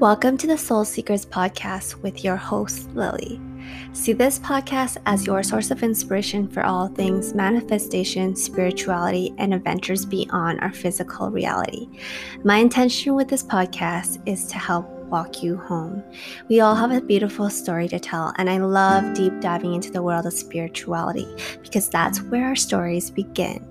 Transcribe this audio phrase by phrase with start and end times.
[0.00, 3.38] Welcome to the Soul Seekers podcast with your host, Lily.
[3.92, 10.06] See this podcast as your source of inspiration for all things manifestation, spirituality, and adventures
[10.06, 11.86] beyond our physical reality.
[12.44, 16.02] My intention with this podcast is to help walk you home.
[16.48, 20.02] We all have a beautiful story to tell, and I love deep diving into the
[20.02, 21.28] world of spirituality
[21.60, 23.66] because that's where our stories begin.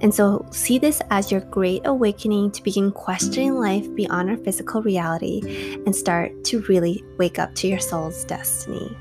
[0.00, 4.82] And so, see this as your great awakening to begin questioning life beyond our physical
[4.82, 5.40] reality
[5.86, 8.96] and start to really wake up to your soul's destiny.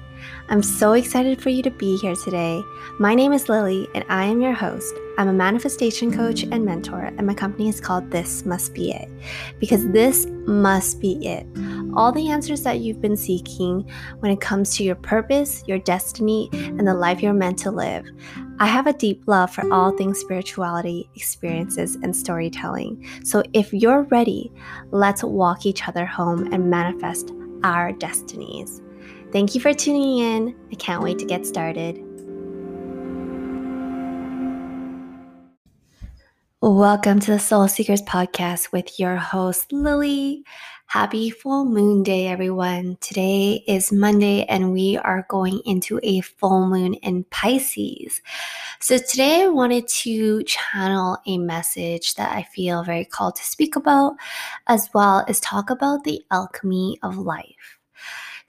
[0.49, 2.61] I'm so excited for you to be here today.
[2.99, 4.93] My name is Lily, and I am your host.
[5.17, 9.09] I'm a manifestation coach and mentor, and my company is called This Must Be It
[9.59, 11.45] because this must be it.
[11.93, 16.49] All the answers that you've been seeking when it comes to your purpose, your destiny,
[16.53, 18.05] and the life you're meant to live.
[18.59, 23.05] I have a deep love for all things spirituality, experiences, and storytelling.
[23.23, 24.51] So if you're ready,
[24.91, 27.31] let's walk each other home and manifest
[27.63, 28.81] our destinies.
[29.31, 30.55] Thank you for tuning in.
[30.71, 32.10] I can't wait to get started.
[36.63, 40.45] Welcome to the Soul Seekers podcast with your host, Lily.
[40.85, 42.99] Happy full moon day, everyone.
[43.01, 48.21] Today is Monday, and we are going into a full moon in Pisces.
[48.79, 53.75] So, today I wanted to channel a message that I feel very called to speak
[53.75, 54.13] about,
[54.67, 57.80] as well as talk about the alchemy of life.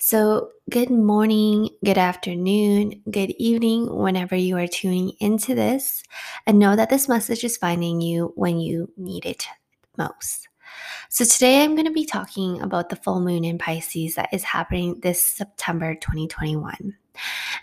[0.05, 6.03] So, good morning, good afternoon, good evening, whenever you are tuning into this,
[6.44, 9.47] and know that this message is finding you when you need it
[9.97, 10.48] most.
[11.09, 14.42] So, today I'm going to be talking about the full moon in Pisces that is
[14.42, 16.97] happening this September 2021.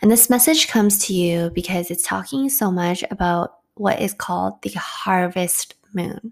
[0.01, 4.61] And this message comes to you because it's talking so much about what is called
[4.61, 6.31] the harvest moon.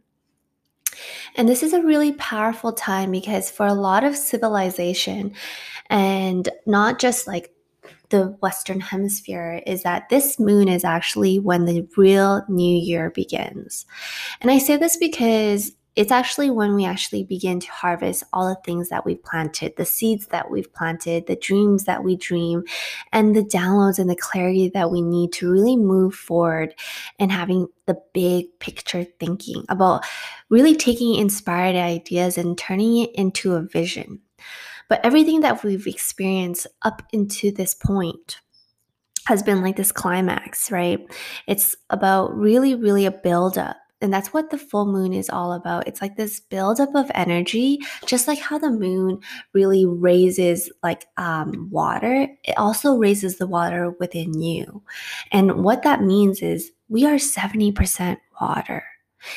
[1.35, 5.33] And this is a really powerful time because for a lot of civilization,
[5.89, 7.51] and not just like
[8.09, 13.85] the Western Hemisphere, is that this moon is actually when the real new year begins.
[14.41, 18.61] And I say this because it's actually when we actually begin to harvest all the
[18.63, 22.63] things that we've planted, the seeds that we've planted, the dreams that we dream,
[23.11, 26.75] and the downloads and the clarity that we need to really move forward
[27.17, 30.05] and having the big picture thinking about
[30.49, 34.21] really taking inspired ideas and turning it into a vision.
[34.89, 38.39] But everything that we've experienced up into this point
[39.25, 40.99] has been like this climax, right?
[41.47, 45.87] It's about really, really a buildup and that's what the full moon is all about.
[45.87, 49.19] It's like this buildup of energy, just like how the moon
[49.53, 52.27] really raises like um, water.
[52.43, 54.83] It also raises the water within you.
[55.31, 58.83] And what that means is we are 70% water.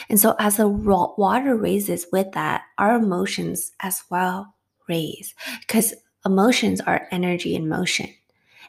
[0.08, 4.54] And so as the water raises with that, our emotions as well
[4.88, 5.94] raise because
[6.26, 8.08] emotions are energy in motion.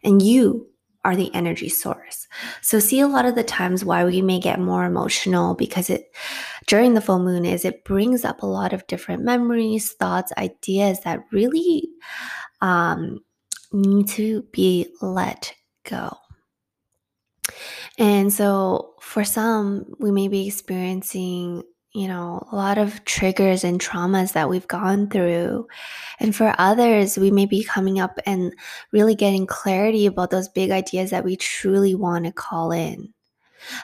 [0.03, 0.67] And you
[1.03, 2.27] are the energy source.
[2.61, 6.15] So see a lot of the times why we may get more emotional because it
[6.67, 10.99] during the full moon is it brings up a lot of different memories, thoughts, ideas
[11.03, 11.89] that really
[12.61, 13.19] um,
[13.71, 15.53] need to be let
[15.89, 16.15] go.
[17.97, 23.79] And so for some, we may be experiencing you know, a lot of triggers and
[23.79, 25.67] traumas that we've gone through.
[26.19, 28.53] And for others, we may be coming up and
[28.91, 33.13] really getting clarity about those big ideas that we truly want to call in.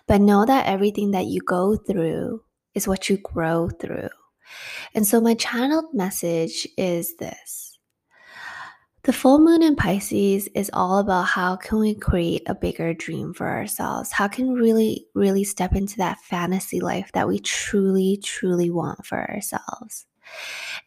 [0.08, 2.42] But know that everything that you go through
[2.74, 4.10] is what you grow through.
[4.94, 7.77] And so, my channeled message is this
[9.08, 13.34] the full moon in Pisces is all about how can we create a bigger dream
[13.34, 14.12] for ourselves?
[14.12, 19.06] How can we really, really step into that fantasy life that we truly, truly want
[19.06, 20.06] for ourselves?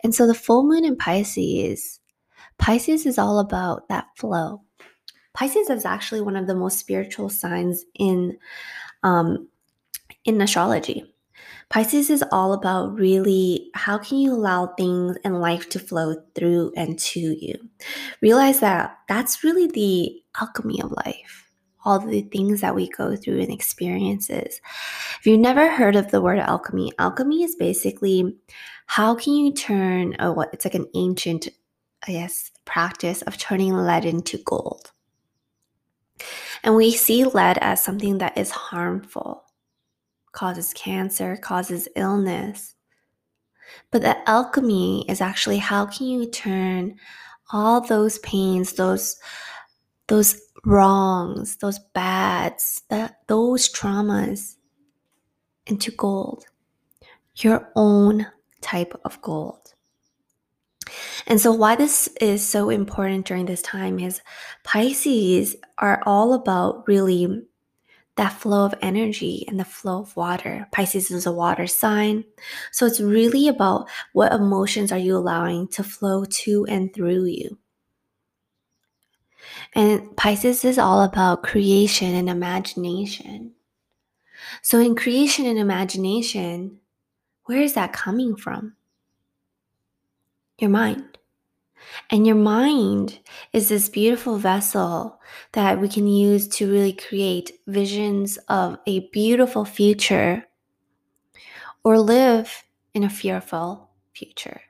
[0.04, 1.98] And so the full moon in Pisces,
[2.58, 4.64] Pisces is all about that flow.
[5.32, 8.36] Pisces is actually one of the most spiritual signs in
[9.02, 9.48] um,
[10.26, 11.09] in astrology.
[11.70, 16.72] Pisces is all about really how can you allow things in life to flow through
[16.76, 17.54] and to you.
[18.20, 21.48] Realize that that's really the alchemy of life.
[21.84, 24.60] All the things that we go through and experiences.
[25.20, 28.36] If you've never heard of the word alchemy, alchemy is basically
[28.86, 31.46] how can you turn a, what it's like an ancient,
[32.06, 34.90] I guess, practice of turning lead into gold.
[36.64, 39.44] And we see lead as something that is harmful
[40.32, 42.74] causes cancer, causes illness.
[43.90, 46.96] But the alchemy is actually how can you turn
[47.52, 49.16] all those pains, those
[50.08, 54.56] those wrongs, those bads, that those traumas
[55.66, 56.44] into gold.
[57.36, 58.26] Your own
[58.60, 59.74] type of gold.
[61.26, 64.20] And so, why this is so important during this time is
[64.64, 67.42] Pisces are all about really
[68.16, 70.66] that flow of energy and the flow of water.
[70.72, 72.24] Pisces is a water sign.
[72.72, 77.58] So, it's really about what emotions are you allowing to flow to and through you.
[79.74, 83.52] And Pisces is all about creation and imagination.
[84.62, 86.80] So, in creation and imagination,
[87.44, 88.74] where is that coming from?
[90.58, 91.18] Your mind.
[92.10, 93.20] And your mind
[93.52, 95.20] is this beautiful vessel
[95.52, 100.44] that we can use to really create visions of a beautiful future
[101.84, 102.64] or live
[102.94, 104.60] in a fearful future.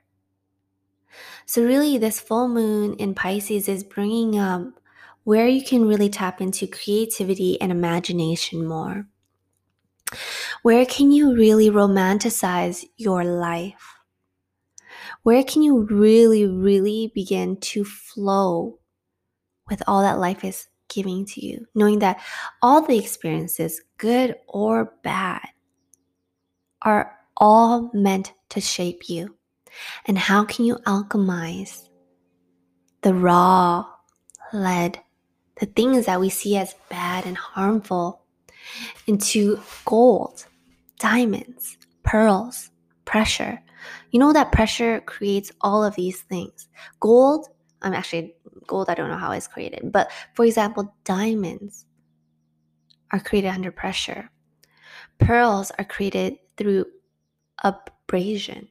[1.45, 4.79] So, really, this full moon in Pisces is bringing up
[5.23, 9.07] where you can really tap into creativity and imagination more.
[10.63, 14.00] Where can you really romanticize your life?
[15.23, 18.79] Where can you really, really begin to flow
[19.69, 22.21] with all that life is giving to you, knowing that
[22.61, 25.47] all the experiences, good or bad,
[26.81, 29.35] are all meant to shape you?
[30.05, 31.87] And how can you alchemize
[33.01, 33.85] the raw
[34.53, 34.99] lead,
[35.59, 38.23] the things that we see as bad and harmful,
[39.07, 40.45] into gold,
[40.99, 42.69] diamonds, pearls,
[43.11, 43.61] pressure,
[44.11, 46.69] you know that pressure creates all of these things.
[47.01, 47.49] Gold,
[47.81, 48.35] I'm actually
[48.65, 51.85] gold, I don't know how it's created, but for example, diamonds
[53.11, 54.31] are created under pressure.
[55.19, 56.85] Pearls are created through
[57.61, 58.69] abrasion.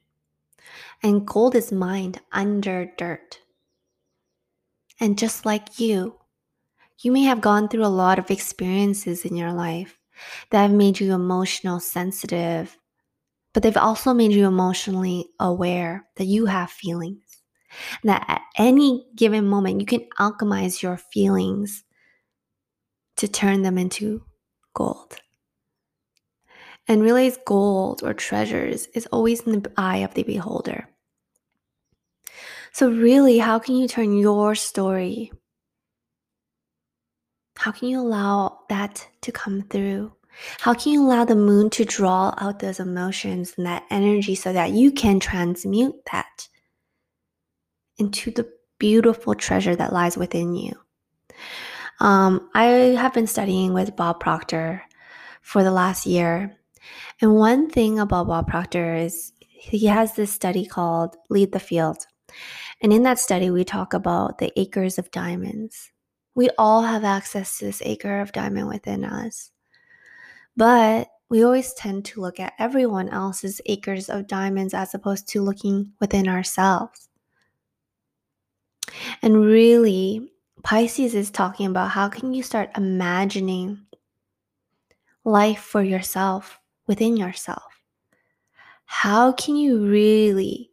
[1.03, 3.41] And gold is mined under dirt.
[4.99, 6.17] And just like you,
[6.99, 9.99] you may have gone through a lot of experiences in your life
[10.51, 12.79] that have made you emotional, sensitive,
[13.53, 17.23] but they've also made you emotionally aware that you have feelings.
[18.03, 21.85] That at any given moment, you can alchemize your feelings
[23.17, 24.25] to turn them into
[24.75, 25.17] gold.
[26.89, 30.89] And realize gold or treasures is always in the eye of the beholder.
[32.73, 35.31] So, really, how can you turn your story?
[37.57, 40.13] How can you allow that to come through?
[40.61, 44.53] How can you allow the moon to draw out those emotions and that energy so
[44.53, 46.49] that you can transmute that
[47.99, 50.73] into the beautiful treasure that lies within you?
[52.01, 54.83] Um, I have been studying with Bob Proctor
[55.43, 56.57] for the last year.
[57.21, 62.07] And one thing about Bob Proctor is he has this study called Lead the Field.
[62.83, 65.91] And in that study, we talk about the acres of diamonds.
[66.35, 69.51] We all have access to this acre of diamond within us.
[70.57, 75.43] But we always tend to look at everyone else's acres of diamonds as opposed to
[75.43, 77.09] looking within ourselves.
[79.23, 80.33] And really,
[80.63, 83.81] Pisces is talking about how can you start imagining
[85.25, 87.63] life for yourself within yourself?
[88.85, 90.71] How can you really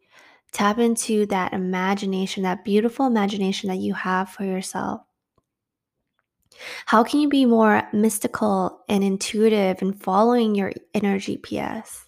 [0.52, 5.07] tap into that imagination, that beautiful imagination that you have for yourself?
[6.86, 12.04] How can you be more mystical and intuitive in following your inner GPS?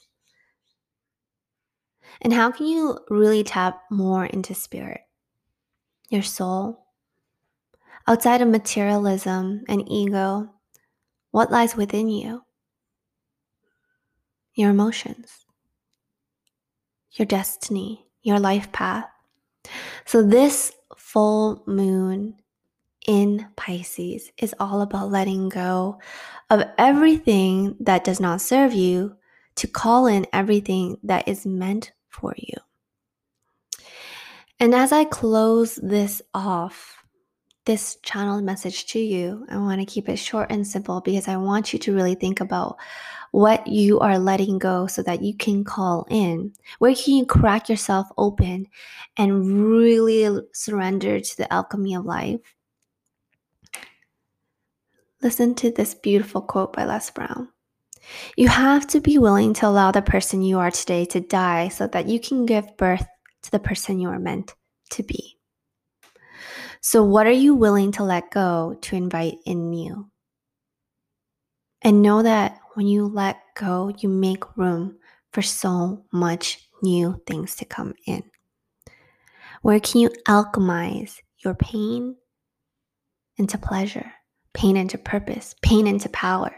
[2.22, 5.02] And how can you really tap more into spirit,
[6.10, 6.86] your soul?
[8.08, 10.50] Outside of materialism and ego,
[11.32, 12.44] what lies within you?
[14.56, 15.46] Your emotions,
[17.12, 19.06] your destiny, your life path.
[20.06, 22.39] So, this full moon
[23.10, 25.98] in Pisces is all about letting go
[26.52, 29.16] of everything that does not serve you
[29.56, 32.54] to call in everything that is meant for you.
[34.60, 37.04] And as I close this off,
[37.66, 41.38] this channel message to you, I want to keep it short and simple because I
[41.38, 42.78] want you to really think about
[43.32, 46.54] what you are letting go so that you can call in.
[46.78, 48.68] Where can you crack yourself open
[49.18, 52.40] and really surrender to the alchemy of life?
[55.22, 57.50] Listen to this beautiful quote by Les Brown.
[58.38, 61.88] You have to be willing to allow the person you are today to die so
[61.88, 63.06] that you can give birth
[63.44, 64.56] to the person you are meant
[64.92, 65.38] to be.
[66.82, 70.10] So, what are you willing to let go to invite in new?
[71.82, 74.98] And know that when you let go, you make room
[75.34, 78.24] for so much new things to come in.
[79.62, 82.16] Where can you alchemize your pain
[83.38, 84.14] into pleasure?
[84.54, 86.54] Pain into purpose, pain into power.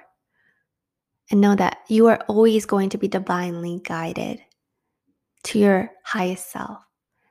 [1.30, 4.42] And know that you are always going to be divinely guided
[5.44, 6.80] to your highest self,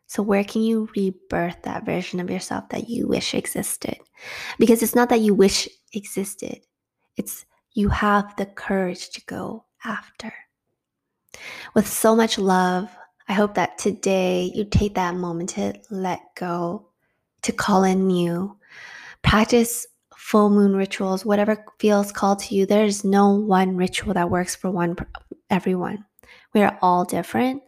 [0.07, 3.97] So, where can you rebirth that version of yourself that you wish existed?
[4.59, 6.61] Because it's not that you wish existed,
[7.17, 10.33] it's you have the courage to go after.
[11.75, 12.90] With so much love,
[13.29, 16.88] I hope that today you take that moment to let go,
[17.43, 18.59] to call in new.
[19.23, 19.87] Practice
[20.30, 22.64] full moon rituals, whatever feels called to you.
[22.64, 24.94] There's no one ritual that works for one
[25.50, 26.04] everyone.
[26.54, 27.64] We are all different,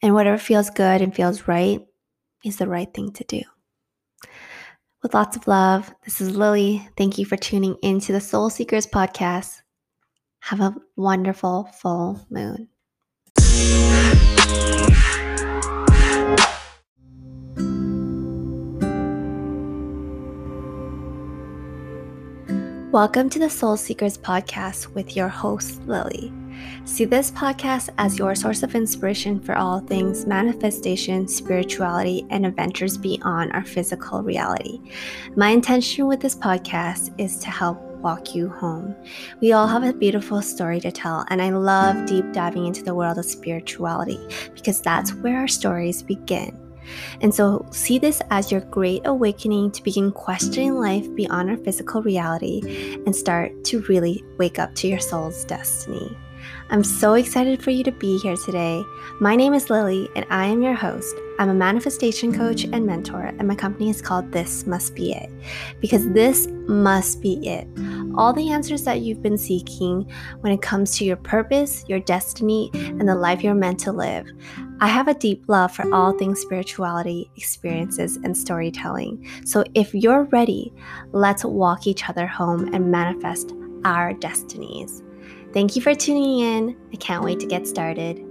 [0.00, 1.86] and whatever feels good and feels right
[2.42, 3.42] is the right thing to do.
[5.02, 6.88] With lots of love, this is Lily.
[6.96, 9.60] Thank you for tuning into the Soul Seekers podcast.
[10.40, 12.68] Have a wonderful full moon.
[22.92, 26.32] Welcome to the Soul Seekers podcast with your host, Lily.
[26.86, 32.96] See this podcast as your source of inspiration for all things manifestation, spirituality, and adventures
[32.96, 34.80] beyond our physical reality.
[35.36, 38.96] My intention with this podcast is to help walk you home.
[39.42, 42.94] We all have a beautiful story to tell, and I love deep diving into the
[42.94, 44.18] world of spirituality
[44.54, 46.58] because that's where our stories begin.
[47.20, 52.02] And so, see this as your great awakening to begin questioning life beyond our physical
[52.02, 56.16] reality and start to really wake up to your soul's destiny.
[56.70, 58.84] I'm so excited for you to be here today.
[59.20, 61.14] My name is Lily, and I am your host.
[61.38, 65.30] I'm a manifestation coach and mentor, and my company is called This Must Be It
[65.80, 67.66] because this must be it.
[68.18, 70.10] All the answers that you've been seeking
[70.40, 74.26] when it comes to your purpose, your destiny, and the life you're meant to live.
[74.80, 79.24] I have a deep love for all things spirituality, experiences, and storytelling.
[79.44, 80.72] So if you're ready,
[81.12, 83.52] let's walk each other home and manifest
[83.84, 85.02] our destinies.
[85.52, 86.76] Thank you for tuning in.
[86.92, 88.27] I can't wait to get started.